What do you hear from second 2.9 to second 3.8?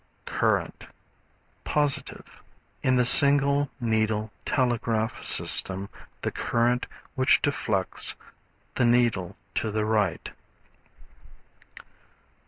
the single